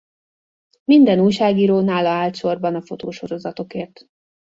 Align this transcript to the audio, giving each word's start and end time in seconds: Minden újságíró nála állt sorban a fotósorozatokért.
Minden 0.83 1.19
újságíró 1.19 1.79
nála 1.79 2.09
állt 2.09 2.35
sorban 2.35 2.75
a 2.75 2.81
fotósorozatokért. 2.81 4.07